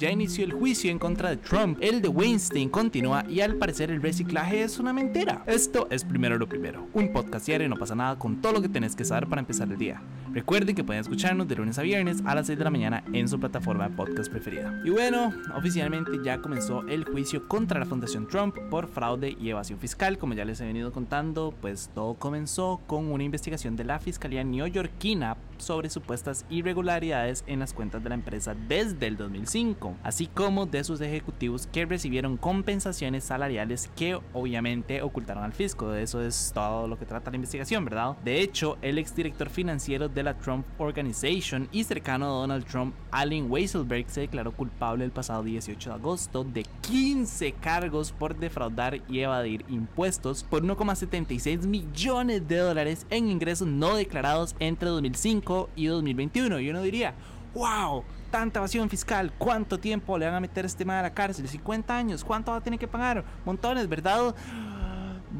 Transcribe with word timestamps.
Ya 0.00 0.10
inició 0.10 0.44
el 0.44 0.52
juicio 0.52 0.90
en 0.90 0.98
contra 0.98 1.30
de 1.30 1.36
Trump, 1.36 1.78
el 1.80 2.02
de 2.02 2.08
Weinstein 2.08 2.68
continúa 2.68 3.24
y 3.28 3.42
al 3.42 3.54
parecer 3.54 3.92
el 3.92 4.02
reciclaje 4.02 4.64
es 4.64 4.80
una 4.80 4.92
mentira. 4.92 5.44
Esto 5.46 5.86
es 5.88 6.04
Primero 6.04 6.36
lo 6.36 6.48
Primero, 6.48 6.88
un 6.94 7.12
podcast 7.12 7.46
diario 7.46 7.68
no 7.68 7.76
pasa 7.76 7.94
nada 7.94 8.18
con 8.18 8.42
todo 8.42 8.54
lo 8.54 8.60
que 8.60 8.68
tenés 8.68 8.96
que 8.96 9.04
saber 9.04 9.28
para 9.28 9.38
empezar 9.38 9.68
el 9.70 9.78
día. 9.78 10.02
Recuerden 10.34 10.74
que 10.74 10.82
pueden 10.82 11.00
escucharnos 11.00 11.46
de 11.46 11.54
lunes 11.54 11.78
a 11.78 11.82
viernes 11.82 12.20
a 12.26 12.34
las 12.34 12.48
6 12.48 12.58
de 12.58 12.64
la 12.64 12.70
mañana 12.70 13.04
en 13.12 13.28
su 13.28 13.38
plataforma 13.38 13.88
de 13.88 13.94
podcast 13.94 14.28
preferida. 14.32 14.82
Y 14.84 14.90
bueno, 14.90 15.32
oficialmente 15.56 16.10
ya 16.24 16.42
comenzó 16.42 16.84
el 16.88 17.04
juicio 17.04 17.46
contra 17.46 17.78
la 17.78 17.86
Fundación 17.86 18.26
Trump 18.26 18.56
por 18.68 18.88
fraude 18.88 19.36
y 19.40 19.50
evasión 19.50 19.78
fiscal. 19.78 20.18
Como 20.18 20.34
ya 20.34 20.44
les 20.44 20.60
he 20.60 20.66
venido 20.66 20.90
contando, 20.90 21.54
pues 21.60 21.88
todo 21.94 22.14
comenzó 22.14 22.80
con 22.88 23.12
una 23.12 23.22
investigación 23.22 23.76
de 23.76 23.84
la 23.84 24.00
Fiscalía 24.00 24.42
neoyorquina 24.42 25.36
sobre 25.58 25.88
supuestas 25.88 26.44
irregularidades 26.50 27.44
en 27.46 27.60
las 27.60 27.72
cuentas 27.72 28.02
de 28.02 28.08
la 28.08 28.16
empresa 28.16 28.56
desde 28.68 29.06
el 29.06 29.16
2005, 29.16 29.83
así 30.02 30.26
como 30.26 30.66
de 30.66 30.84
sus 30.84 31.00
ejecutivos 31.00 31.66
que 31.66 31.84
recibieron 31.84 32.36
compensaciones 32.36 33.24
salariales 33.24 33.90
que 33.96 34.18
obviamente 34.32 35.02
ocultaron 35.02 35.44
al 35.44 35.52
fisco. 35.52 35.90
De 35.90 36.02
eso 36.02 36.22
es 36.22 36.52
todo 36.54 36.88
lo 36.88 36.98
que 36.98 37.06
trata 37.06 37.30
la 37.30 37.36
investigación, 37.36 37.84
¿verdad? 37.84 38.16
De 38.24 38.40
hecho, 38.40 38.78
el 38.82 38.98
exdirector 38.98 39.50
financiero 39.50 40.08
de 40.08 40.22
la 40.22 40.34
Trump 40.34 40.66
Organization 40.78 41.68
y 41.72 41.84
cercano 41.84 42.26
a 42.26 42.40
Donald 42.40 42.64
Trump, 42.66 42.94
Allen 43.10 43.50
Weisselberg, 43.50 44.08
se 44.08 44.22
declaró 44.22 44.52
culpable 44.52 45.04
el 45.04 45.10
pasado 45.10 45.42
18 45.42 45.90
de 45.90 45.94
agosto 45.94 46.44
de 46.44 46.64
15 46.82 47.52
cargos 47.52 48.12
por 48.12 48.36
defraudar 48.36 49.00
y 49.08 49.20
evadir 49.20 49.64
impuestos 49.68 50.44
por 50.44 50.62
1,76 50.62 51.66
millones 51.66 52.46
de 52.46 52.58
dólares 52.58 53.06
en 53.10 53.28
ingresos 53.28 53.68
no 53.68 53.96
declarados 53.96 54.54
entre 54.58 54.88
2005 54.88 55.70
y 55.76 55.86
2021. 55.86 56.60
Y 56.60 56.70
uno 56.70 56.82
diría, 56.82 57.14
wow, 57.54 58.04
tanta 58.30 58.58
evasión 58.58 58.90
fiscal, 58.90 59.32
¿cuánto 59.38 59.78
tiempo 59.78 60.18
le 60.18 60.26
van 60.26 60.34
a 60.34 60.40
meter 60.40 60.64
este 60.64 60.84
mal 60.84 60.98
a 60.98 61.02
la 61.02 61.14
cárcel? 61.14 61.48
50 61.48 61.96
años, 61.96 62.24
¿cuánto 62.24 62.50
va 62.50 62.58
a 62.58 62.60
tener 62.60 62.78
que 62.78 62.88
pagar? 62.88 63.24
Montones, 63.44 63.88
¿verdad? 63.88 64.34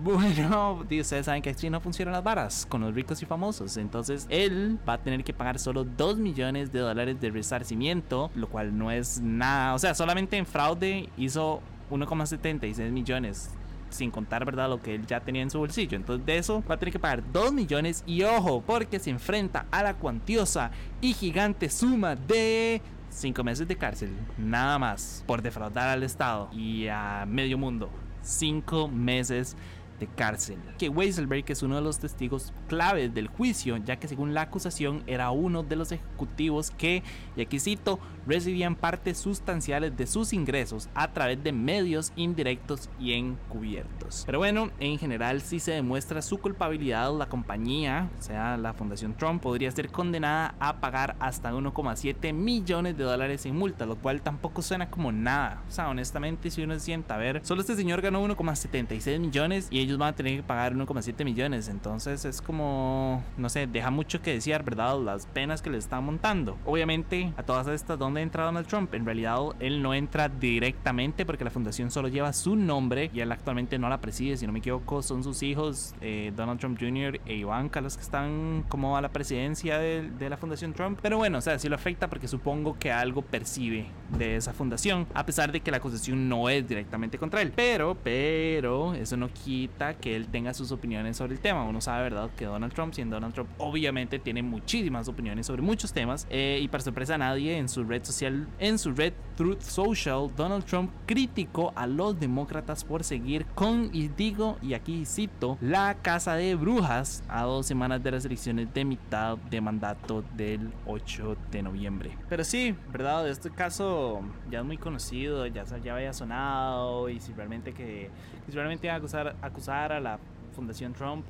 Bueno, 0.02 0.80
ustedes 0.80 1.24
saben 1.24 1.40
que 1.40 1.50
así 1.50 1.70
no 1.70 1.80
funcionan 1.80 2.12
las 2.12 2.24
varas 2.24 2.66
con 2.68 2.80
los 2.80 2.92
ricos 2.92 3.22
y 3.22 3.26
famosos. 3.26 3.76
Entonces 3.76 4.26
él 4.28 4.76
va 4.86 4.94
a 4.94 4.98
tener 4.98 5.22
que 5.22 5.32
pagar 5.32 5.60
solo 5.60 5.84
2 5.84 6.18
millones 6.18 6.72
de 6.72 6.80
dólares 6.80 7.20
de 7.20 7.30
resarcimiento, 7.30 8.28
lo 8.34 8.48
cual 8.48 8.76
no 8.76 8.90
es 8.90 9.20
nada. 9.20 9.72
O 9.72 9.78
sea, 9.78 9.94
solamente 9.94 10.36
en 10.36 10.46
fraude 10.46 11.08
hizo 11.16 11.62
1,76 11.92 12.90
millones 12.90 13.50
sin 13.94 14.10
contar, 14.10 14.44
¿verdad? 14.44 14.68
Lo 14.68 14.82
que 14.82 14.94
él 14.94 15.06
ya 15.06 15.20
tenía 15.20 15.42
en 15.42 15.50
su 15.50 15.58
bolsillo. 15.58 15.96
Entonces 15.96 16.26
de 16.26 16.36
eso 16.36 16.62
va 16.68 16.74
a 16.74 16.78
tener 16.78 16.92
que 16.92 16.98
pagar 16.98 17.22
2 17.32 17.52
millones 17.52 18.02
y 18.06 18.22
ojo, 18.22 18.62
porque 18.66 18.98
se 18.98 19.10
enfrenta 19.10 19.66
a 19.70 19.82
la 19.82 19.94
cuantiosa 19.94 20.70
y 21.00 21.14
gigante 21.14 21.70
suma 21.70 22.16
de 22.16 22.82
5 23.10 23.44
meses 23.44 23.68
de 23.68 23.76
cárcel, 23.76 24.10
nada 24.36 24.78
más, 24.78 25.22
por 25.26 25.40
defraudar 25.40 25.88
al 25.88 26.02
Estado 26.02 26.48
y 26.52 26.88
a 26.88 27.24
medio 27.26 27.56
mundo. 27.56 27.88
5 28.22 28.88
meses 28.88 29.56
de 30.00 30.08
cárcel. 30.08 30.58
Que 30.78 30.88
Weiselberg 30.88 31.44
es 31.46 31.62
uno 31.62 31.76
de 31.76 31.82
los 31.82 32.00
testigos 32.00 32.52
claves 32.68 33.14
del 33.14 33.28
juicio, 33.28 33.76
ya 33.76 33.96
que 33.96 34.08
según 34.08 34.34
la 34.34 34.42
acusación 34.42 35.04
era 35.06 35.30
uno 35.30 35.62
de 35.62 35.76
los 35.76 35.92
ejecutivos 35.92 36.72
que, 36.72 37.04
y 37.36 37.42
aquí 37.42 37.60
cito, 37.60 38.00
recibían 38.26 38.76
partes 38.76 39.18
sustanciales 39.18 39.96
de 39.96 40.06
sus 40.06 40.32
ingresos 40.32 40.88
a 40.94 41.12
través 41.12 41.42
de 41.42 41.52
medios 41.52 42.12
indirectos 42.16 42.88
y 42.98 43.12
encubiertos. 43.12 44.24
Pero 44.26 44.38
bueno, 44.38 44.70
en 44.80 44.98
general 44.98 45.40
si 45.40 45.60
se 45.60 45.72
demuestra 45.72 46.22
su 46.22 46.38
culpabilidad, 46.38 47.16
la 47.16 47.28
compañía, 47.28 48.08
o 48.18 48.22
sea, 48.22 48.56
la 48.56 48.72
Fundación 48.72 49.14
Trump, 49.14 49.42
podría 49.42 49.70
ser 49.70 49.90
condenada 49.90 50.54
a 50.58 50.80
pagar 50.80 51.16
hasta 51.18 51.52
1,7 51.52 52.32
millones 52.32 52.96
de 52.96 53.04
dólares 53.04 53.46
en 53.46 53.56
multa, 53.56 53.86
lo 53.86 53.96
cual 53.96 54.22
tampoco 54.22 54.62
suena 54.62 54.90
como 54.90 55.12
nada. 55.12 55.62
O 55.68 55.70
sea, 55.70 55.88
honestamente, 55.88 56.50
si 56.50 56.62
uno 56.62 56.74
se 56.74 56.80
sienta 56.80 57.14
a 57.14 57.18
ver, 57.18 57.40
solo 57.44 57.60
este 57.60 57.76
señor 57.76 58.00
ganó 58.00 58.26
1,76 58.26 59.18
millones 59.18 59.68
y 59.70 59.80
ellos 59.80 59.98
van 59.98 60.10
a 60.10 60.16
tener 60.16 60.36
que 60.36 60.42
pagar 60.42 60.74
1,7 60.74 61.24
millones. 61.24 61.68
Entonces 61.68 62.24
es 62.24 62.40
como, 62.40 63.22
no 63.36 63.48
sé, 63.48 63.66
deja 63.66 63.90
mucho 63.90 64.22
que 64.22 64.32
desear, 64.32 64.64
¿verdad? 64.64 64.98
Las 65.00 65.26
penas 65.26 65.62
que 65.62 65.70
le 65.70 65.78
están 65.78 66.04
montando. 66.04 66.56
Obviamente, 66.64 67.32
a 67.36 67.42
todas 67.42 67.66
estas, 67.68 67.98
¿dónde 68.14 68.22
entra 68.22 68.44
Donald 68.44 68.68
Trump? 68.68 68.94
En 68.94 69.04
realidad, 69.04 69.40
él 69.58 69.82
no 69.82 69.92
entra 69.92 70.28
directamente 70.28 71.26
porque 71.26 71.42
la 71.42 71.50
fundación 71.50 71.90
solo 71.90 72.06
lleva 72.06 72.32
su 72.32 72.54
nombre 72.54 73.10
y 73.12 73.18
él 73.18 73.32
actualmente 73.32 73.76
no 73.76 73.88
la 73.88 74.00
preside. 74.00 74.36
Si 74.36 74.46
no 74.46 74.52
me 74.52 74.60
equivoco, 74.60 75.02
son 75.02 75.24
sus 75.24 75.42
hijos, 75.42 75.96
eh, 76.00 76.32
Donald 76.36 76.60
Trump 76.60 76.78
Jr. 76.78 77.20
e 77.26 77.34
Ivanka, 77.34 77.80
los 77.80 77.96
que 77.96 78.04
están 78.04 78.64
como 78.68 78.96
a 78.96 79.00
la 79.00 79.08
presidencia 79.08 79.78
de, 79.78 80.08
de 80.16 80.30
la 80.30 80.36
fundación 80.36 80.74
Trump. 80.74 81.00
Pero 81.02 81.16
bueno, 81.16 81.38
o 81.38 81.40
sea, 81.40 81.58
sí 81.58 81.68
lo 81.68 81.74
afecta 81.74 82.08
porque 82.08 82.28
supongo 82.28 82.78
que 82.78 82.92
algo 82.92 83.20
percibe 83.22 83.86
de 84.16 84.36
esa 84.36 84.52
fundación, 84.52 85.08
a 85.12 85.26
pesar 85.26 85.50
de 85.50 85.58
que 85.58 85.72
la 85.72 85.78
acusación 85.78 86.28
no 86.28 86.48
es 86.48 86.68
directamente 86.68 87.18
contra 87.18 87.42
él. 87.42 87.52
Pero, 87.56 87.96
pero, 88.00 88.94
eso 88.94 89.16
no 89.16 89.28
quita 89.32 89.94
que 89.94 90.14
él 90.14 90.28
tenga 90.28 90.54
sus 90.54 90.70
opiniones 90.70 91.16
sobre 91.16 91.32
el 91.32 91.40
tema. 91.40 91.64
Uno 91.64 91.80
sabe, 91.80 92.04
¿verdad?, 92.04 92.30
que 92.36 92.44
Donald 92.44 92.72
Trump, 92.72 92.94
siendo 92.94 93.16
Donald 93.16 93.34
Trump, 93.34 93.50
obviamente 93.58 94.20
tiene 94.20 94.44
muchísimas 94.44 95.08
opiniones 95.08 95.46
sobre 95.46 95.62
muchos 95.62 95.92
temas. 95.92 96.28
Eh, 96.30 96.60
y 96.62 96.68
para 96.68 96.84
sorpresa 96.84 97.16
a 97.16 97.18
nadie, 97.18 97.58
en 97.58 97.68
su 97.68 97.82
red 97.82 98.03
social, 98.04 98.46
en 98.58 98.78
su 98.78 98.92
red 98.92 99.12
Truth 99.36 99.62
Social, 99.62 100.30
Donald 100.36 100.64
Trump 100.64 100.92
criticó 101.06 101.72
a 101.74 101.86
los 101.86 102.18
demócratas 102.18 102.84
por 102.84 103.02
seguir 103.02 103.46
con, 103.54 103.90
y 103.92 104.08
digo, 104.08 104.58
y 104.62 104.74
aquí 104.74 105.04
cito, 105.04 105.58
la 105.60 105.96
casa 106.02 106.34
de 106.34 106.54
brujas 106.54 107.24
a 107.28 107.42
dos 107.42 107.66
semanas 107.66 108.02
de 108.02 108.12
las 108.12 108.24
elecciones 108.24 108.72
de 108.72 108.84
mitad 108.84 109.36
de 109.36 109.60
mandato 109.60 110.22
del 110.36 110.72
8 110.86 111.36
de 111.50 111.62
noviembre. 111.62 112.16
Pero 112.28 112.44
sí, 112.44 112.76
¿verdad? 112.92 113.28
Este 113.28 113.50
caso 113.50 114.22
ya 114.50 114.60
es 114.60 114.64
muy 114.64 114.78
conocido, 114.78 115.46
ya, 115.46 115.64
ya 115.64 115.94
había 115.94 116.12
sonado 116.12 117.08
y 117.08 117.18
si 117.20 117.32
realmente 117.32 117.72
que, 117.72 118.10
si 118.46 118.52
realmente 118.52 118.88
a 118.88 118.96
acusar, 118.96 119.36
acusar 119.42 119.92
a 119.92 120.00
la 120.00 120.18
Fundación 120.54 120.92
Trump, 120.92 121.26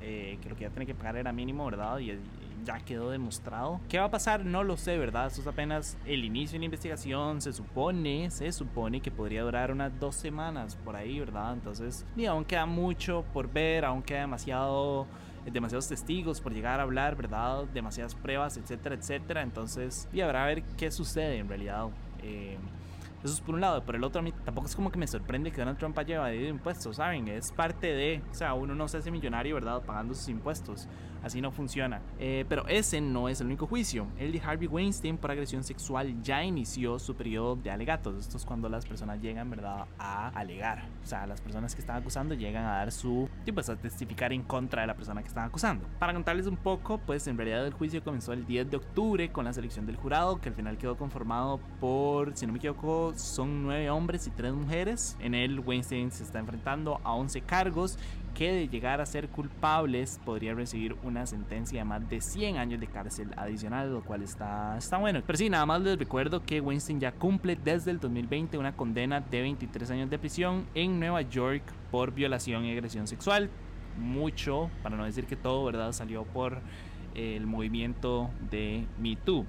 eh, 0.00 0.38
que 0.42 0.48
lo 0.48 0.56
que 0.56 0.62
ya 0.62 0.70
tiene 0.70 0.86
que 0.86 0.94
pagar 0.94 1.16
era 1.16 1.32
mínimo, 1.32 1.64
¿verdad? 1.66 1.98
Y, 1.98 2.18
ya 2.62 2.78
quedó 2.80 3.10
demostrado. 3.10 3.80
¿Qué 3.88 3.98
va 3.98 4.04
a 4.04 4.10
pasar? 4.10 4.44
No 4.44 4.62
lo 4.64 4.76
sé, 4.76 4.98
¿verdad? 4.98 5.28
Esto 5.28 5.40
es 5.40 5.46
apenas 5.46 5.96
el 6.04 6.26
inicio 6.26 6.54
de 6.54 6.58
la 6.58 6.64
investigación. 6.66 7.40
Se 7.40 7.54
supone, 7.54 8.30
se 8.30 8.52
supone 8.52 9.00
que 9.00 9.10
podría 9.10 9.42
durar 9.42 9.72
unas 9.72 9.98
dos 9.98 10.14
semanas 10.14 10.76
por 10.76 10.94
ahí, 10.94 11.18
¿verdad? 11.18 11.54
Entonces, 11.54 12.04
y 12.16 12.26
aún 12.26 12.44
queda 12.44 12.66
mucho 12.66 13.24
por 13.32 13.50
ver, 13.50 13.86
aún 13.86 14.02
queda 14.02 14.20
demasiado 14.20 15.06
demasiados 15.50 15.88
testigos 15.88 16.40
por 16.40 16.52
llegar 16.52 16.80
a 16.80 16.82
hablar, 16.82 17.16
¿verdad? 17.16 17.64
Demasiadas 17.72 18.14
pruebas, 18.14 18.56
etcétera, 18.56 18.94
etcétera. 18.94 19.42
Entonces, 19.42 20.08
y 20.12 20.20
habrá 20.20 20.44
a 20.44 20.46
ver 20.46 20.62
qué 20.76 20.90
sucede 20.90 21.38
en 21.38 21.48
realidad. 21.48 21.88
Eh, 22.22 22.58
eso 23.22 23.34
es 23.34 23.40
por 23.40 23.54
un 23.54 23.60
lado. 23.60 23.82
Por 23.84 23.96
el 23.96 24.04
otro, 24.04 24.20
a 24.20 24.22
mí 24.22 24.32
tampoco 24.44 24.66
es 24.66 24.74
como 24.74 24.90
que 24.90 24.98
me 24.98 25.06
sorprende 25.06 25.50
que 25.50 25.58
Donald 25.58 25.78
Trump 25.78 25.98
haya 25.98 26.16
evadido 26.16 26.48
impuestos, 26.48 26.96
¿saben? 26.96 27.28
Es 27.28 27.52
parte 27.52 27.88
de. 27.88 28.22
O 28.30 28.34
sea, 28.34 28.54
uno 28.54 28.74
no 28.74 28.88
se 28.88 28.98
hace 28.98 29.10
millonario, 29.10 29.54
¿verdad? 29.54 29.82
Pagando 29.82 30.14
sus 30.14 30.28
impuestos. 30.28 30.88
Así 31.22 31.42
no 31.42 31.50
funciona. 31.50 32.00
Eh, 32.18 32.46
pero 32.48 32.66
ese 32.66 33.00
no 33.00 33.28
es 33.28 33.40
el 33.40 33.48
único 33.48 33.66
juicio. 33.66 34.06
El 34.18 34.32
de 34.32 34.40
Harvey 34.40 34.66
Weinstein 34.66 35.18
por 35.18 35.30
agresión 35.30 35.62
sexual 35.62 36.22
ya 36.22 36.42
inició 36.42 36.98
su 36.98 37.14
periodo 37.14 37.56
de 37.56 37.70
alegatos. 37.70 38.16
Esto 38.16 38.38
es 38.38 38.46
cuando 38.46 38.70
las 38.70 38.86
personas 38.86 39.20
llegan, 39.20 39.50
¿verdad? 39.50 39.86
A 39.98 40.28
alegar. 40.28 40.88
O 41.02 41.06
sea, 41.06 41.26
las 41.26 41.42
personas 41.42 41.74
que 41.74 41.82
están 41.82 41.96
acusando 41.96 42.34
llegan 42.34 42.64
a 42.64 42.76
dar 42.76 42.92
su. 42.92 43.28
Pues 43.52 43.68
a 43.68 43.76
testificar 43.76 44.32
en 44.32 44.42
contra 44.44 44.82
de 44.82 44.86
la 44.86 44.94
persona 44.94 45.20
que 45.22 45.28
están 45.28 45.44
acusando. 45.44 45.84
Para 45.98 46.14
contarles 46.14 46.46
un 46.46 46.56
poco, 46.56 46.98
pues 46.98 47.26
en 47.26 47.36
realidad 47.36 47.66
el 47.66 47.74
juicio 47.74 48.02
comenzó 48.02 48.32
el 48.32 48.46
10 48.46 48.70
de 48.70 48.76
octubre 48.76 49.30
con 49.30 49.44
la 49.44 49.52
selección 49.52 49.86
del 49.86 49.96
jurado, 49.96 50.40
que 50.40 50.48
al 50.48 50.54
final 50.54 50.78
quedó 50.78 50.96
conformado 50.96 51.58
por, 51.80 52.36
si 52.36 52.46
no 52.46 52.52
me 52.52 52.58
equivoco, 52.58 53.09
son 53.16 53.62
nueve 53.62 53.90
hombres 53.90 54.26
y 54.26 54.30
tres 54.30 54.52
mujeres. 54.52 55.16
En 55.20 55.34
él, 55.34 55.60
Weinstein 55.60 56.10
se 56.10 56.22
está 56.22 56.38
enfrentando 56.38 57.00
a 57.04 57.14
11 57.14 57.40
cargos 57.42 57.98
que 58.34 58.52
de 58.52 58.68
llegar 58.68 59.00
a 59.00 59.06
ser 59.06 59.28
culpables 59.28 60.20
podría 60.24 60.54
recibir 60.54 60.96
una 61.02 61.26
sentencia 61.26 61.80
de 61.80 61.84
más 61.84 62.08
de 62.08 62.20
100 62.20 62.56
años 62.58 62.80
de 62.80 62.86
cárcel 62.86 63.30
adicional, 63.36 63.92
lo 63.92 64.02
cual 64.02 64.22
está, 64.22 64.76
está 64.78 64.98
bueno. 64.98 65.20
Pero 65.26 65.36
sí, 65.36 65.50
nada 65.50 65.66
más 65.66 65.80
les 65.82 65.98
recuerdo 65.98 66.44
que 66.44 66.60
Weinstein 66.60 67.00
ya 67.00 67.12
cumple 67.12 67.56
desde 67.56 67.90
el 67.90 68.00
2020 68.00 68.58
una 68.58 68.76
condena 68.76 69.20
de 69.20 69.42
23 69.42 69.90
años 69.90 70.10
de 70.10 70.18
prisión 70.18 70.66
en 70.74 70.98
Nueva 71.00 71.22
York 71.22 71.62
por 71.90 72.12
violación 72.12 72.64
y 72.64 72.72
agresión 72.72 73.06
sexual. 73.06 73.50
Mucho, 73.98 74.70
para 74.82 74.96
no 74.96 75.04
decir 75.04 75.26
que 75.26 75.36
todo, 75.36 75.64
¿verdad? 75.64 75.92
Salió 75.92 76.24
por 76.24 76.60
el 77.14 77.46
movimiento 77.46 78.30
de 78.50 78.86
Me 78.98 79.16
Too. 79.16 79.44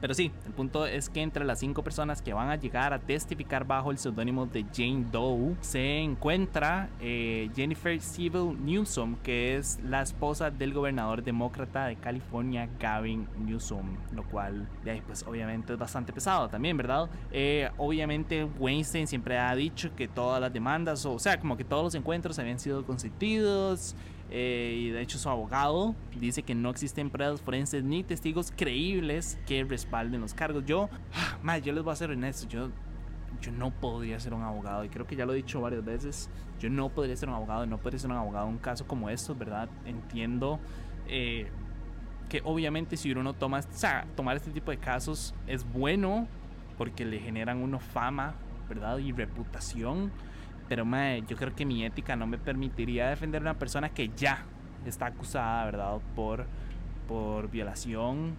Pero 0.00 0.14
sí, 0.14 0.30
el 0.46 0.52
punto 0.52 0.86
es 0.86 1.08
que 1.08 1.22
entre 1.22 1.44
las 1.44 1.60
cinco 1.60 1.82
personas 1.82 2.20
que 2.22 2.32
van 2.32 2.50
a 2.50 2.56
llegar 2.56 2.92
a 2.92 2.98
testificar 2.98 3.66
bajo 3.66 3.90
el 3.90 3.98
seudónimo 3.98 4.46
de 4.46 4.64
Jane 4.74 5.06
Doe 5.10 5.56
se 5.60 5.98
encuentra 5.98 6.90
eh, 7.00 7.50
Jennifer 7.54 8.00
Civil 8.00 8.56
Newsom, 8.64 9.16
que 9.22 9.56
es 9.56 9.80
la 9.82 10.02
esposa 10.02 10.50
del 10.50 10.72
gobernador 10.72 11.22
demócrata 11.22 11.86
de 11.86 11.96
California, 11.96 12.68
Gavin 12.78 13.26
Newsom, 13.38 13.96
lo 14.12 14.24
cual, 14.24 14.68
pues 15.06 15.24
obviamente 15.26 15.72
es 15.72 15.78
bastante 15.78 16.12
pesado 16.12 16.48
también, 16.48 16.76
¿verdad? 16.76 17.08
Eh, 17.32 17.70
obviamente 17.78 18.44
Weinstein 18.44 19.06
siempre 19.06 19.38
ha 19.38 19.54
dicho 19.54 19.94
que 19.96 20.08
todas 20.08 20.40
las 20.40 20.52
demandas, 20.52 21.04
o 21.06 21.18
sea, 21.18 21.38
como 21.40 21.56
que 21.56 21.64
todos 21.64 21.84
los 21.84 21.94
encuentros 21.94 22.38
habían 22.38 22.58
sido 22.58 22.84
consentidos, 22.84 23.94
Eh, 24.30 24.76
y 24.76 24.90
de 24.90 25.02
hecho 25.02 25.18
su 25.18 25.28
abogado 25.28 25.94
dice 26.18 26.42
que 26.42 26.54
no 26.54 26.70
existen 26.70 27.10
pruebas 27.10 27.40
forenses 27.40 27.84
ni 27.84 28.02
testigos 28.02 28.52
creíbles 28.56 29.38
que 29.46 29.62
respalden 29.64 30.20
los 30.20 30.34
cargos. 30.34 30.64
Yo, 30.66 30.88
más, 31.42 31.62
yo 31.62 31.72
les 31.72 31.84
voy 31.84 31.92
a 31.92 31.96
ser 31.96 32.10
honesto, 32.10 32.48
yo, 32.48 32.70
yo 33.40 33.52
no 33.52 33.70
podría 33.70 34.18
ser 34.18 34.34
un 34.34 34.42
abogado 34.42 34.84
y 34.84 34.88
creo 34.88 35.06
que 35.06 35.16
ya 35.16 35.26
lo 35.26 35.32
he 35.32 35.36
dicho 35.36 35.60
varias 35.60 35.84
veces. 35.84 36.28
Yo 36.58 36.70
no 36.70 36.88
podría 36.88 37.16
ser 37.16 37.28
un 37.28 37.36
abogado, 37.36 37.66
no 37.66 37.78
podría 37.78 37.98
ser 37.98 38.10
un 38.10 38.16
abogado 38.16 38.46
en 38.46 38.54
un 38.54 38.58
caso 38.58 38.86
como 38.86 39.10
estos, 39.10 39.38
¿verdad? 39.38 39.68
Entiendo. 39.84 40.58
Eh, 41.06 41.48
que 42.28 42.40
obviamente 42.44 42.96
si 42.96 43.12
uno 43.12 43.34
toma, 43.34 43.60
o 43.60 43.62
sea, 43.70 44.06
tomar 44.16 44.36
este 44.36 44.50
tipo 44.50 44.70
de 44.72 44.78
casos 44.78 45.34
es 45.46 45.64
bueno 45.64 46.26
porque 46.76 47.04
le 47.04 47.18
generan 47.20 47.58
uno 47.58 47.78
fama, 47.78 48.34
¿verdad? 48.68 48.98
Y 48.98 49.12
reputación. 49.12 50.10
Pero 50.68 50.84
mae, 50.84 51.22
yo 51.28 51.36
creo 51.36 51.54
que 51.54 51.64
mi 51.64 51.84
ética 51.84 52.16
no 52.16 52.26
me 52.26 52.38
permitiría 52.38 53.08
defender 53.08 53.42
a 53.42 53.50
una 53.50 53.58
persona 53.58 53.88
que 53.90 54.10
ya 54.16 54.44
está 54.84 55.06
acusada, 55.06 55.64
¿verdad? 55.64 55.98
Por, 56.14 56.46
por 57.06 57.50
violación 57.50 58.34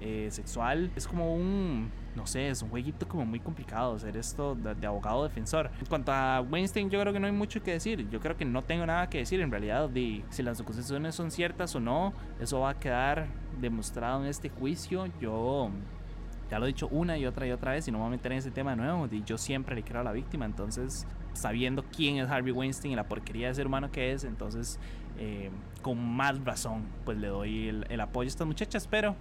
eh, 0.00 0.28
sexual. 0.30 0.90
Es 0.96 1.06
como 1.06 1.34
un, 1.34 1.90
no 2.14 2.26
sé, 2.26 2.48
es 2.48 2.62
un 2.62 2.68
jueguito 2.68 3.08
como 3.08 3.24
muy 3.24 3.40
complicado 3.40 3.94
hacer 3.94 4.16
esto 4.16 4.54
de, 4.54 4.74
de, 4.74 4.86
abogado 4.86 5.22
defensor. 5.22 5.70
En 5.80 5.86
cuanto 5.86 6.12
a 6.12 6.40
Weinstein, 6.40 6.90
yo 6.90 7.00
creo 7.00 7.12
que 7.12 7.20
no 7.20 7.26
hay 7.26 7.32
mucho 7.32 7.62
que 7.62 7.72
decir. 7.72 8.08
Yo 8.10 8.20
creo 8.20 8.36
que 8.36 8.44
no 8.44 8.62
tengo 8.62 8.84
nada 8.86 9.08
que 9.08 9.18
decir 9.18 9.40
en 9.40 9.50
realidad 9.50 9.88
de 9.88 10.22
si 10.30 10.42
las 10.42 10.60
acusaciones 10.60 11.14
son 11.14 11.30
ciertas 11.30 11.74
o 11.74 11.80
no. 11.80 12.12
Eso 12.40 12.60
va 12.60 12.70
a 12.70 12.78
quedar 12.78 13.28
demostrado 13.60 14.22
en 14.22 14.28
este 14.28 14.48
juicio. 14.48 15.06
Yo 15.20 15.70
ya 16.50 16.58
lo 16.58 16.66
he 16.66 16.68
dicho 16.68 16.88
una 16.88 17.16
y 17.16 17.26
otra 17.26 17.46
y 17.46 17.52
otra 17.52 17.72
vez 17.72 17.88
y 17.88 17.90
no 17.90 17.98
me 17.98 18.02
voy 18.04 18.08
a 18.08 18.16
meter 18.16 18.32
en 18.32 18.38
ese 18.38 18.50
tema 18.50 18.72
de 18.72 18.76
nuevo. 18.76 19.08
Yo 19.24 19.38
siempre 19.38 19.74
le 19.74 19.82
quiero 19.82 20.00
a 20.00 20.04
la 20.04 20.12
víctima. 20.12 20.44
Entonces, 20.44 21.06
sabiendo 21.34 21.84
quién 21.94 22.16
es 22.16 22.28
Harvey 22.28 22.52
Weinstein 22.52 22.92
y 22.92 22.96
la 22.96 23.06
porquería 23.06 23.48
de 23.48 23.54
ser 23.54 23.66
humano 23.66 23.90
que 23.90 24.12
es, 24.12 24.24
entonces, 24.24 24.78
eh, 25.18 25.50
con 25.82 26.02
más 26.02 26.42
razón, 26.44 26.84
pues 27.04 27.18
le 27.18 27.28
doy 27.28 27.68
el, 27.68 27.86
el 27.88 28.00
apoyo 28.00 28.26
a 28.26 28.30
estas 28.30 28.46
muchachas. 28.46 28.86
Pero 28.88 29.14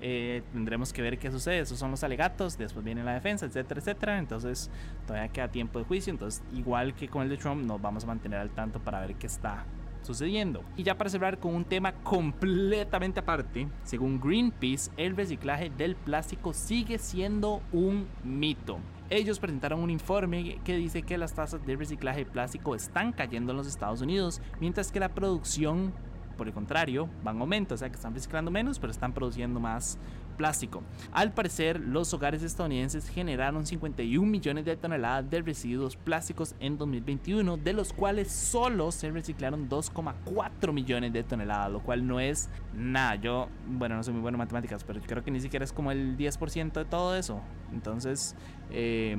eh, 0.00 0.42
tendremos 0.52 0.92
que 0.92 1.02
ver 1.02 1.18
qué 1.18 1.30
sucede. 1.30 1.60
Esos 1.60 1.78
son 1.78 1.90
los 1.90 2.04
alegatos, 2.04 2.58
después 2.58 2.84
viene 2.84 3.02
la 3.02 3.14
defensa, 3.14 3.46
etcétera, 3.46 3.80
etcétera. 3.80 4.18
Entonces, 4.18 4.70
todavía 5.06 5.28
queda 5.32 5.48
tiempo 5.48 5.78
de 5.78 5.84
juicio. 5.84 6.10
Entonces, 6.10 6.42
igual 6.52 6.94
que 6.94 7.08
con 7.08 7.22
el 7.22 7.28
de 7.28 7.36
Trump, 7.36 7.64
nos 7.64 7.80
vamos 7.80 8.04
a 8.04 8.06
mantener 8.06 8.38
al 8.38 8.50
tanto 8.50 8.80
para 8.80 9.00
ver 9.00 9.14
qué 9.14 9.26
está 9.26 9.64
sucediendo. 10.04 10.62
Y 10.76 10.82
ya 10.82 10.96
para 10.96 11.10
cerrar 11.10 11.38
con 11.38 11.54
un 11.54 11.64
tema 11.64 11.92
completamente 12.02 13.20
aparte, 13.20 13.68
según 13.82 14.20
Greenpeace, 14.20 14.90
el 14.96 15.16
reciclaje 15.16 15.70
del 15.70 15.96
plástico 15.96 16.52
sigue 16.52 16.98
siendo 16.98 17.62
un 17.72 18.06
mito. 18.22 18.78
Ellos 19.10 19.38
presentaron 19.38 19.80
un 19.80 19.90
informe 19.90 20.58
que 20.64 20.76
dice 20.76 21.02
que 21.02 21.18
las 21.18 21.34
tasas 21.34 21.64
de 21.66 21.76
reciclaje 21.76 22.24
de 22.24 22.30
plástico 22.30 22.74
están 22.74 23.12
cayendo 23.12 23.52
en 23.52 23.58
los 23.58 23.66
Estados 23.66 24.00
Unidos, 24.00 24.40
mientras 24.60 24.90
que 24.90 25.00
la 25.00 25.10
producción, 25.10 25.92
por 26.38 26.46
el 26.46 26.54
contrario, 26.54 27.08
va 27.26 27.32
en 27.32 27.40
aumento, 27.40 27.74
o 27.74 27.78
sea 27.78 27.90
que 27.90 27.96
están 27.96 28.14
reciclando 28.14 28.50
menos, 28.50 28.78
pero 28.78 28.90
están 28.90 29.12
produciendo 29.12 29.60
más 29.60 29.98
plástico. 30.36 30.82
Al 31.12 31.32
parecer, 31.32 31.80
los 31.80 32.12
hogares 32.14 32.42
estadounidenses 32.42 33.08
generaron 33.08 33.66
51 33.66 34.30
millones 34.30 34.64
de 34.64 34.76
toneladas 34.76 35.28
de 35.30 35.42
residuos 35.42 35.96
plásticos 35.96 36.54
en 36.60 36.78
2021, 36.78 37.56
de 37.56 37.72
los 37.72 37.92
cuales 37.92 38.30
solo 38.30 38.92
se 38.92 39.10
reciclaron 39.10 39.68
2,4 39.68 40.72
millones 40.72 41.12
de 41.12 41.22
toneladas, 41.22 41.70
lo 41.70 41.80
cual 41.80 42.06
no 42.06 42.20
es 42.20 42.48
nada. 42.74 43.16
Yo, 43.16 43.48
bueno, 43.66 43.96
no 43.96 44.02
soy 44.02 44.12
muy 44.12 44.22
bueno 44.22 44.36
en 44.36 44.40
matemáticas, 44.40 44.84
pero 44.84 45.00
creo 45.00 45.24
que 45.24 45.30
ni 45.30 45.40
siquiera 45.40 45.64
es 45.64 45.72
como 45.72 45.90
el 45.90 46.16
10% 46.16 46.72
de 46.72 46.84
todo 46.84 47.16
eso. 47.16 47.40
Entonces, 47.72 48.36
eh, 48.70 49.16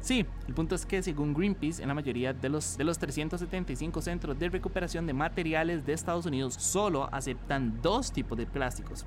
Sí, 0.00 0.24
el 0.46 0.54
punto 0.54 0.74
es 0.74 0.86
que 0.86 1.02
según 1.02 1.34
Greenpeace, 1.34 1.82
en 1.82 1.88
la 1.88 1.94
mayoría 1.94 2.32
de 2.32 2.48
los, 2.48 2.78
de 2.78 2.84
los 2.84 2.98
375 2.98 4.00
centros 4.00 4.38
de 4.38 4.48
recuperación 4.48 5.06
de 5.06 5.12
materiales 5.12 5.84
de 5.84 5.92
Estados 5.92 6.24
Unidos 6.24 6.54
solo 6.54 7.08
aceptan 7.12 7.80
dos 7.82 8.12
tipos 8.12 8.38
de 8.38 8.46
plásticos. 8.46 9.04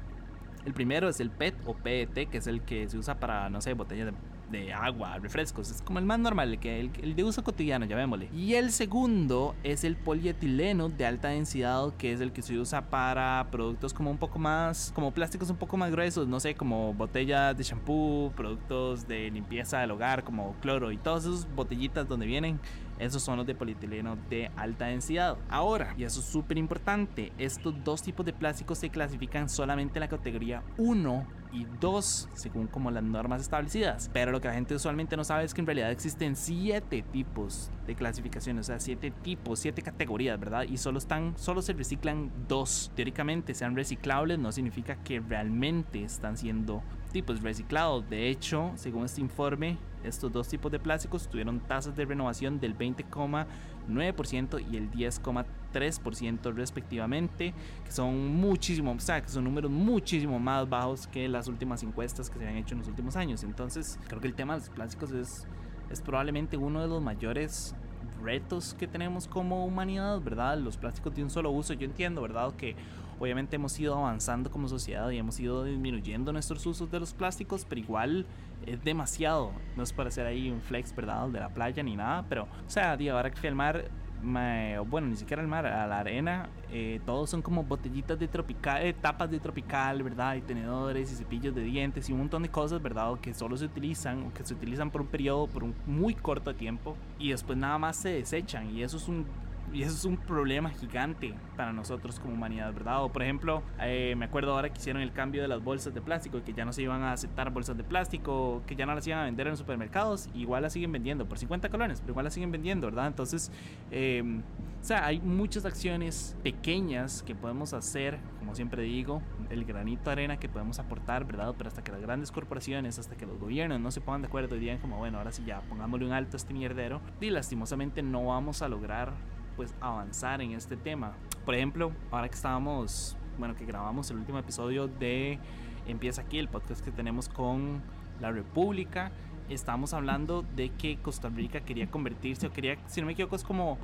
El 0.65 0.73
primero 0.73 1.09
es 1.09 1.19
el 1.19 1.29
PET 1.29 1.55
o 1.65 1.73
PET, 1.73 2.29
que 2.29 2.37
es 2.37 2.47
el 2.47 2.61
que 2.61 2.87
se 2.87 2.97
usa 2.97 3.19
para, 3.19 3.49
no 3.49 3.61
sé, 3.61 3.73
botellas 3.73 4.07
de, 4.07 4.13
de 4.51 4.73
agua, 4.73 5.17
refrescos. 5.17 5.71
Es 5.71 5.81
como 5.81 5.97
el 5.97 6.05
más 6.05 6.19
normal, 6.19 6.49
el, 6.53 6.59
que, 6.59 6.79
el, 6.79 6.91
el, 7.01 7.15
de 7.15 7.23
uso 7.23 7.43
cotidiano, 7.43 7.85
llamémosle. 7.85 8.29
Y 8.33 8.53
el 8.55 8.71
segundo 8.71 9.55
es 9.63 9.83
el 9.83 9.95
polietileno 9.95 10.89
de 10.89 11.05
alta 11.05 11.29
densidad, 11.29 11.93
que 11.97 12.13
es 12.13 12.21
el 12.21 12.31
que 12.31 12.41
se 12.41 12.57
usa 12.57 12.89
para 12.89 13.47
productos 13.49 13.93
como 13.93 14.11
un 14.11 14.17
poco 14.17 14.37
más, 14.37 14.91
como 14.93 15.11
plásticos 15.11 15.49
un 15.49 15.57
poco 15.57 15.77
más 15.77 15.91
gruesos, 15.91 16.27
no 16.27 16.39
sé, 16.39 16.53
como 16.53 16.93
botellas 16.93 17.57
de 17.57 17.63
shampoo, 17.63 18.31
productos 18.35 19.07
de 19.07 19.31
limpieza 19.31 19.79
del 19.79 19.91
hogar, 19.91 20.23
como 20.23 20.55
cloro 20.61 20.91
y 20.91 20.97
todas 20.97 21.25
esas 21.25 21.47
botellitas 21.55 22.07
donde 22.07 22.25
vienen 22.25 22.59
esos 23.01 23.21
son 23.21 23.37
los 23.37 23.45
de 23.45 23.55
polietileno 23.55 24.17
de 24.29 24.51
alta 24.55 24.85
densidad. 24.85 25.37
Ahora, 25.49 25.93
y 25.97 26.03
eso 26.03 26.19
es 26.19 26.25
súper 26.25 26.57
importante, 26.57 27.31
estos 27.37 27.83
dos 27.83 28.01
tipos 28.01 28.25
de 28.25 28.33
plásticos 28.33 28.77
se 28.77 28.89
clasifican 28.89 29.49
solamente 29.49 29.97
en 29.99 30.01
la 30.01 30.07
categoría 30.07 30.63
1 30.77 31.41
y 31.53 31.65
2 31.79 32.29
según 32.33 32.67
como 32.67 32.91
las 32.91 33.03
normas 33.03 33.41
establecidas. 33.41 34.09
Pero 34.13 34.31
lo 34.31 34.39
que 34.39 34.47
la 34.47 34.53
gente 34.53 34.75
usualmente 34.75 35.17
no 35.17 35.23
sabe 35.23 35.43
es 35.43 35.53
que 35.53 35.61
en 35.61 35.67
realidad 35.67 35.91
existen 35.91 36.35
7 36.35 37.03
tipos 37.11 37.71
de 37.85 37.95
clasificación, 37.95 38.59
o 38.59 38.63
sea, 38.63 38.79
7 38.79 39.11
tipos, 39.21 39.59
7 39.59 39.81
categorías, 39.81 40.39
¿verdad? 40.39 40.63
Y 40.63 40.77
solo 40.77 40.97
están 40.97 41.33
solo 41.37 41.61
se 41.61 41.73
reciclan 41.73 42.31
dos. 42.47 42.91
Teóricamente 42.95 43.53
sean 43.53 43.75
reciclables 43.75 44.39
no 44.39 44.51
significa 44.51 44.95
que 45.03 45.19
realmente 45.19 46.03
están 46.03 46.37
siendo 46.37 46.83
tipos 47.11 47.41
reciclados. 47.41 48.09
De 48.09 48.29
hecho, 48.29 48.71
según 48.75 49.05
este 49.05 49.21
informe, 49.21 49.77
estos 50.03 50.31
dos 50.31 50.47
tipos 50.47 50.71
de 50.71 50.79
plásticos 50.79 51.27
tuvieron 51.27 51.59
tasas 51.59 51.95
de 51.95 52.05
renovación 52.05 52.59
del 52.59 52.77
20,9% 52.77 54.65
y 54.71 54.77
el 54.77 54.91
10,3% 54.91 56.53
respectivamente, 56.53 57.53
que 57.85 57.91
son 57.91 58.27
muchísimo, 58.35 58.91
o 58.91 58.99
sea, 58.99 59.21
que 59.21 59.29
son 59.29 59.43
números 59.43 59.71
muchísimo 59.71 60.39
más 60.39 60.67
bajos 60.69 61.07
que 61.07 61.27
las 61.27 61.47
últimas 61.47 61.83
encuestas 61.83 62.29
que 62.29 62.39
se 62.39 62.47
han 62.47 62.55
hecho 62.55 62.73
en 62.73 62.79
los 62.79 62.87
últimos 62.87 63.15
años. 63.15 63.43
Entonces, 63.43 63.99
creo 64.07 64.21
que 64.21 64.27
el 64.27 64.35
tema 64.35 64.53
de 64.53 64.59
los 64.59 64.69
plásticos 64.69 65.11
es, 65.11 65.47
es 65.89 66.01
probablemente 66.01 66.57
uno 66.57 66.81
de 66.81 66.87
los 66.87 67.01
mayores 67.01 67.75
retos 68.21 68.73
que 68.73 68.87
tenemos 68.87 69.27
como 69.27 69.65
humanidad, 69.65 70.19
¿verdad? 70.21 70.57
Los 70.57 70.77
plásticos 70.77 71.15
de 71.15 71.23
un 71.23 71.29
solo 71.29 71.51
uso, 71.51 71.73
yo 71.73 71.85
entiendo, 71.85 72.21
¿verdad? 72.21 72.53
Que 72.55 72.75
obviamente 73.19 73.55
hemos 73.55 73.79
ido 73.79 73.95
avanzando 73.95 74.49
como 74.49 74.67
sociedad 74.67 75.09
y 75.11 75.17
hemos 75.17 75.39
ido 75.39 75.63
disminuyendo 75.63 76.33
nuestros 76.33 76.65
usos 76.65 76.89
de 76.91 76.99
los 76.99 77.13
plásticos, 77.13 77.65
pero 77.67 77.81
igual 77.81 78.25
es 78.65 78.83
demasiado. 78.83 79.51
No 79.75 79.83
es 79.83 79.93
para 79.93 80.09
hacer 80.09 80.25
ahí 80.25 80.49
un 80.49 80.61
flex, 80.61 80.95
¿verdad? 80.95 81.27
De 81.27 81.39
la 81.39 81.49
playa 81.49 81.83
ni 81.83 81.95
nada, 81.95 82.25
pero, 82.29 82.43
o 82.43 82.69
sea, 82.69 82.93
ahora 82.93 83.29
que 83.29 83.37
fui 83.37 83.51
mar, 83.51 83.85
bueno, 84.23 85.07
ni 85.07 85.15
siquiera 85.15 85.41
al 85.41 85.47
mar, 85.47 85.65
a 85.65 85.87
la 85.87 85.99
arena, 85.99 86.49
eh, 86.71 86.99
todos 87.05 87.29
son 87.29 87.41
como 87.41 87.63
botellitas 87.63 88.19
de 88.19 88.27
tropical, 88.27 88.85
eh, 88.85 88.93
tapas 88.93 89.29
de 89.31 89.39
tropical, 89.39 90.03
¿verdad? 90.03 90.35
Y 90.35 90.41
tenedores 90.41 91.11
y 91.11 91.15
cepillos 91.15 91.53
de 91.55 91.61
dientes 91.61 92.09
y 92.09 92.13
un 92.13 92.19
montón 92.19 92.43
de 92.43 92.49
cosas, 92.49 92.81
¿verdad? 92.81 93.19
Que 93.19 93.33
solo 93.33 93.57
se 93.57 93.65
utilizan 93.65 94.27
o 94.27 94.33
que 94.33 94.43
se 94.43 94.53
utilizan 94.53 94.91
por 94.91 95.01
un 95.01 95.07
periodo, 95.07 95.47
por 95.47 95.63
un 95.63 95.75
muy 95.85 96.13
corto 96.13 96.53
tiempo 96.55 96.95
y 97.19 97.31
después 97.31 97.57
nada 97.57 97.77
más 97.77 97.97
se 97.97 98.09
desechan 98.09 98.69
y 98.69 98.83
eso 98.83 98.97
es 98.97 99.07
un 99.07 99.25
y 99.73 99.83
eso 99.83 99.93
es 99.93 100.05
un 100.05 100.17
problema 100.17 100.69
gigante 100.69 101.33
para 101.55 101.73
nosotros 101.73 102.19
como 102.19 102.33
humanidad, 102.33 102.73
¿verdad? 102.73 103.03
O 103.03 103.09
por 103.11 103.23
ejemplo, 103.23 103.63
eh, 103.79 104.15
me 104.17 104.25
acuerdo 104.25 104.53
ahora 104.53 104.69
que 104.69 104.79
hicieron 104.79 105.01
el 105.01 105.13
cambio 105.13 105.41
de 105.41 105.47
las 105.47 105.63
bolsas 105.63 105.93
de 105.93 106.01
plástico 106.01 106.37
y 106.37 106.41
que 106.41 106.53
ya 106.53 106.65
no 106.65 106.73
se 106.73 106.81
iban 106.81 107.01
a 107.03 107.13
aceptar 107.13 107.51
bolsas 107.51 107.77
de 107.77 107.83
plástico, 107.83 108.61
que 108.67 108.75
ya 108.75 108.85
no 108.85 108.95
las 108.95 109.05
iban 109.07 109.19
a 109.19 109.23
vender 109.23 109.47
en 109.47 109.51
los 109.51 109.59
supermercados, 109.59 110.29
igual 110.33 110.63
las 110.63 110.73
siguen 110.73 110.91
vendiendo 110.91 111.27
por 111.27 111.37
50 111.37 111.69
colones, 111.69 112.01
pero 112.01 112.11
igual 112.11 112.25
las 112.25 112.33
siguen 112.33 112.51
vendiendo, 112.51 112.87
¿verdad? 112.87 113.07
Entonces, 113.07 113.51
eh, 113.91 114.41
o 114.81 114.83
sea, 114.83 115.05
hay 115.05 115.19
muchas 115.19 115.63
acciones 115.65 116.35
pequeñas 116.41 117.21
que 117.21 117.35
podemos 117.35 117.71
hacer, 117.73 118.17
como 118.39 118.55
siempre 118.55 118.81
digo, 118.81 119.21
el 119.51 119.63
granito 119.63 120.05
de 120.05 120.11
arena 120.13 120.37
que 120.37 120.49
podemos 120.49 120.79
aportar, 120.79 121.23
¿verdad? 121.25 121.53
Pero 121.55 121.67
hasta 121.67 121.83
que 121.83 121.91
las 121.91 122.01
grandes 122.01 122.31
corporaciones, 122.31 122.97
hasta 122.97 123.15
que 123.15 123.27
los 123.27 123.39
gobiernos 123.39 123.79
no 123.79 123.91
se 123.91 124.01
pongan 124.01 124.23
de 124.23 124.27
acuerdo 124.27 124.55
y 124.55 124.59
digan 124.59 124.79
como, 124.79 124.97
bueno, 124.97 125.19
ahora 125.19 125.31
sí 125.31 125.43
ya, 125.45 125.61
pongámosle 125.69 126.07
un 126.07 126.13
alto 126.13 126.35
a 126.35 126.37
este 126.37 126.55
mierdero, 126.55 126.99
y 127.19 127.29
lastimosamente 127.29 128.01
no 128.01 128.25
vamos 128.25 128.63
a 128.63 128.69
lograr 128.69 129.13
pues 129.55 129.73
avanzar 129.79 130.41
en 130.41 130.51
este 130.51 130.77
tema. 130.77 131.13
Por 131.45 131.55
ejemplo, 131.55 131.91
ahora 132.11 132.29
que 132.29 132.35
estábamos, 132.35 133.17
bueno, 133.37 133.55
que 133.55 133.65
grabamos 133.65 134.09
el 134.11 134.17
último 134.17 134.39
episodio 134.39 134.87
de 134.87 135.39
Empieza 135.87 136.21
aquí, 136.21 136.37
el 136.37 136.47
podcast 136.47 136.83
que 136.85 136.91
tenemos 136.91 137.27
con 137.27 137.81
la 138.19 138.31
República, 138.31 139.11
estamos 139.49 139.93
hablando 139.93 140.43
de 140.55 140.69
que 140.69 140.97
Costa 140.97 141.29
Rica 141.29 141.61
quería 141.61 141.89
convertirse, 141.89 142.47
o 142.47 142.53
quería, 142.53 142.77
si 142.87 143.01
no 143.01 143.07
me 143.07 143.13
equivoco, 143.13 143.35
es 143.35 143.43
como 143.43 143.79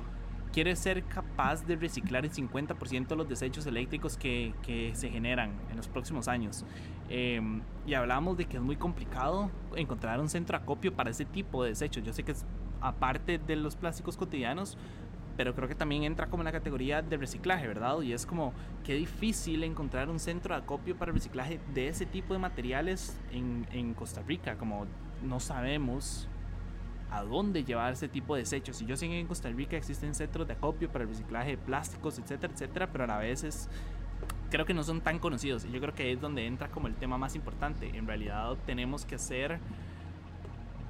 quiere 0.52 0.74
ser 0.76 1.04
capaz 1.04 1.66
de 1.66 1.76
reciclar 1.76 2.24
el 2.24 2.32
50% 2.32 3.08
de 3.08 3.16
los 3.16 3.28
desechos 3.28 3.66
eléctricos 3.66 4.16
que, 4.16 4.54
que, 4.62 4.94
se 4.94 5.10
generan 5.10 5.52
en 5.70 5.76
los 5.76 5.88
próximos 5.88 6.28
años. 6.28 6.64
Eh, 7.08 7.40
y 7.86 7.94
hablamos 7.94 8.36
de 8.36 8.46
que 8.46 8.56
es 8.56 8.62
muy 8.62 8.76
complicado 8.76 9.50
encontrar 9.76 10.20
un 10.20 10.28
centro 10.28 10.56
acopio 10.56 10.94
para 10.94 11.10
ese 11.10 11.24
tipo 11.24 11.62
de 11.62 11.70
desechos. 11.70 12.02
Yo 12.02 12.12
sé 12.12 12.22
que 12.22 12.32
es 12.32 12.46
aparte 12.80 13.38
de 13.38 13.56
los 13.56 13.76
plásticos 13.76 14.16
cotidianos, 14.16 14.78
pero 15.38 15.54
creo 15.54 15.68
que 15.68 15.76
también 15.76 16.02
entra 16.02 16.26
como 16.26 16.42
en 16.42 16.46
la 16.46 16.52
categoría 16.52 17.00
de 17.00 17.16
reciclaje, 17.16 17.68
¿verdad? 17.68 18.00
Y 18.02 18.12
es 18.12 18.26
como 18.26 18.52
qué 18.82 18.94
difícil 18.94 19.62
encontrar 19.62 20.10
un 20.10 20.18
centro 20.18 20.52
de 20.52 20.62
acopio 20.62 20.96
para 20.96 21.12
reciclaje 21.12 21.60
de 21.72 21.86
ese 21.86 22.06
tipo 22.06 22.32
de 22.32 22.40
materiales 22.40 23.16
en, 23.30 23.64
en 23.70 23.94
Costa 23.94 24.20
Rica, 24.26 24.56
como 24.56 24.86
no 25.22 25.38
sabemos 25.38 26.28
a 27.12 27.22
dónde 27.22 27.62
llevar 27.62 27.92
ese 27.92 28.08
tipo 28.08 28.34
de 28.34 28.40
desechos. 28.40 28.82
Y 28.82 28.86
yo 28.86 28.96
sé 28.96 29.06
que 29.06 29.20
en 29.20 29.28
Costa 29.28 29.48
Rica 29.48 29.76
existen 29.76 30.12
centros 30.12 30.44
de 30.48 30.54
acopio 30.54 30.90
para 30.90 31.04
el 31.04 31.10
reciclaje 31.10 31.50
de 31.50 31.58
plásticos, 31.58 32.18
etcétera, 32.18 32.52
etcétera, 32.52 32.88
pero 32.90 33.04
a 33.04 33.06
la 33.06 33.18
vez 33.18 33.68
creo 34.50 34.66
que 34.66 34.74
no 34.74 34.82
son 34.82 35.02
tan 35.02 35.20
conocidos. 35.20 35.64
Y 35.66 35.70
yo 35.70 35.80
creo 35.80 35.94
que 35.94 36.10
es 36.10 36.20
donde 36.20 36.46
entra 36.46 36.66
como 36.66 36.88
el 36.88 36.96
tema 36.96 37.16
más 37.16 37.36
importante. 37.36 37.96
En 37.96 38.08
realidad 38.08 38.56
tenemos 38.66 39.04
que 39.04 39.14
hacer 39.14 39.60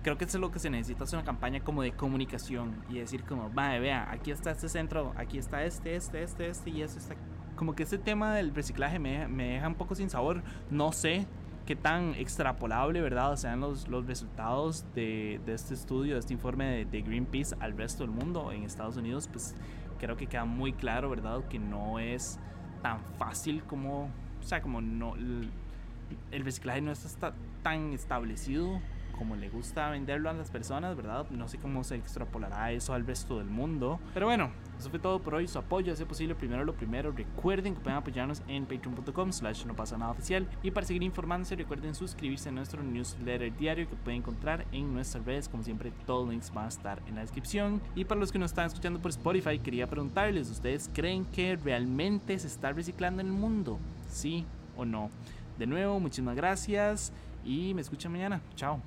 creo 0.03 0.19
que 0.19 0.25
eso 0.25 0.39
es 0.39 0.41
lo 0.41 0.51
que 0.51 0.59
se 0.59 0.71
necesita 0.71 1.05
es 1.05 1.13
una 1.13 1.25
campaña 1.25 1.61
como 1.61 1.83
de 1.83 1.93
comunicación 1.93 2.83
y 2.89 2.99
decir 2.99 3.25
como, 3.25 3.51
vaya, 3.51 3.79
vea, 3.79 4.11
aquí 4.11 4.31
está 4.31 4.51
este 4.51 4.69
centro, 4.69 5.13
aquí 5.17 5.39
está 5.39 5.65
este, 5.65 5.97
este, 5.97 6.23
este, 6.23 6.49
este 6.49 6.71
y 6.71 6.83
este 6.83 6.99
está... 6.99 7.15
Como 7.57 7.75
que 7.75 7.83
ese 7.83 7.99
tema 7.99 8.35
del 8.35 8.55
reciclaje 8.55 8.99
me, 8.99 9.27
me 9.27 9.55
deja 9.55 9.67
un 9.67 9.75
poco 9.75 9.97
sin 9.97 10.09
sabor. 10.09 10.43
No 10.71 10.93
sé 10.93 11.27
qué 11.67 11.75
tan 11.75 12.15
extrapolable, 12.15 13.01
¿verdad? 13.01 13.35
Sean 13.37 13.61
los, 13.61 13.89
los 13.89 14.07
resultados 14.07 14.87
de, 14.95 15.41
de 15.45 15.55
este 15.55 15.75
estudio, 15.75 16.15
de 16.15 16.21
este 16.21 16.33
informe 16.33 16.65
de, 16.67 16.85
de, 16.85 17.03
Greenpeace 17.03 17.57
al 17.59 17.77
resto 17.77 18.05
del 18.05 18.13
mundo. 18.13 18.53
En 18.53 18.63
Estados 18.63 18.97
Unidos, 18.97 19.29
pues 19.31 19.57
creo 19.99 20.17
que 20.17 20.29
queda 20.29 20.45
muy 20.45 20.73
claro, 20.73 21.11
¿verdad? 21.11 21.45
Que 21.49 21.59
no 21.59 21.99
es 21.99 22.39
tan 22.81 23.01
fácil 23.19 23.65
como, 23.65 24.05
o 24.05 24.43
sea, 24.43 24.63
como 24.63 24.81
no, 24.81 25.17
el 25.17 26.45
reciclaje 26.45 26.81
no 26.81 26.93
está 26.93 27.35
tan 27.65 27.93
establecido 27.93 28.81
como 29.19 29.37
le 29.37 29.51
gusta 29.51 29.91
venderlo 29.91 30.31
a 30.31 30.33
las 30.33 30.51
personas, 30.51 30.97
¿verdad? 30.97 31.29
No 31.31 31.49
sé 31.49 31.59
cómo 31.59 31.83
se 31.83 31.97
extrapolará 31.97 32.71
eso 32.73 32.95
al 32.95 33.05
resto 33.05 33.39
del 33.39 33.49
mundo. 33.49 33.99
Pero 34.15 34.27
bueno, 34.27 34.51
eso 34.79 34.89
fue 34.91 35.01
todo 35.01 35.21
por 35.21 35.35
hoy. 35.35 35.49
Su 35.49 35.59
apoyo 35.59 35.93
hace 35.93 36.07
posible 36.07 36.37
primero 36.37 36.65
lo 36.65 36.75
primero. 36.75 37.11
Recuerden 37.11 37.75
que 37.75 37.81
pueden 37.81 37.99
apoyarnos 37.99 38.43
en 38.47 38.65
patreon.com 38.65 39.33
slash 39.33 39.67
no 39.67 39.75
pasa 39.75 39.99
nada 39.99 40.13
oficial. 40.13 40.49
Y 40.63 40.71
para 40.71 40.87
seguir 40.87 41.03
informándose, 41.03 41.57
recuerden 41.57 41.95
suscribirse 41.95 42.49
a 42.49 42.53
nuestro 42.53 42.83
newsletter 42.83 43.55
diario 43.57 43.89
que 43.89 43.97
pueden 43.97 44.21
encontrar 44.21 44.65
en 44.73 44.95
nuestras 44.95 45.25
redes. 45.25 45.49
Como 45.49 45.63
siempre, 45.65 45.93
todos 46.07 46.25
los 46.25 46.31
links 46.31 46.55
van 46.55 46.67
a 46.67 46.69
estar 46.69 47.03
en 47.09 47.17
la 47.17 47.23
descripción. 47.23 47.83
Y 47.97 48.05
para 48.05 48.21
los 48.21 48.31
que 48.31 48.39
nos 48.39 48.53
están 48.53 48.67
escuchando 48.67 49.01
por 49.01 49.11
Spotify, 49.11 49.59
quería 49.59 49.89
preguntarles, 49.89 50.49
¿ustedes 50.51 50.89
creen 50.95 51.25
que 51.27 51.57
realmente 51.57 52.39
se 52.39 52.47
está 52.47 52.73
reciclando 52.73 53.21
en 53.21 53.27
el 53.29 53.33
mundo? 53.33 53.79
¿Sí 54.09 54.47
o 54.77 54.85
no? 54.85 55.11
De 55.59 55.67
nuevo, 55.67 55.99
muchísimas 55.99 56.37
gracias 56.37 57.13
y 57.45 57.75
me 57.75 57.81
escuchan 57.81 58.13
mañana. 58.13 58.41
Chao. 58.55 58.81